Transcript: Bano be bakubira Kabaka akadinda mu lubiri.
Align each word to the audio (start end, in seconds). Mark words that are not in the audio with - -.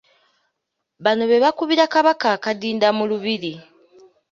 Bano 1.03 1.23
be 1.29 1.37
bakubira 1.43 1.85
Kabaka 1.93 2.27
akadinda 2.37 2.87
mu 2.97 3.03
lubiri. 3.11 3.53